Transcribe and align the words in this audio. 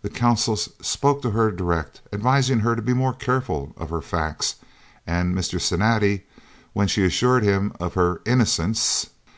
The 0.00 0.08
Consuls 0.08 0.70
spoke 0.80 1.20
to 1.20 1.32
her 1.32 1.50
direct, 1.50 2.00
advising 2.14 2.60
her 2.60 2.74
to 2.74 2.80
be 2.80 2.94
more 2.94 3.12
careful 3.12 3.74
of 3.76 3.90
her 3.90 4.00
facts, 4.00 4.54
and 5.06 5.34
Mr. 5.34 5.60
Cinatti, 5.60 6.22
when 6.72 6.88
she 6.88 7.04
assured 7.04 7.42
him 7.42 7.74
of 7.78 7.92
her 7.92 8.22
innocence 8.24 9.10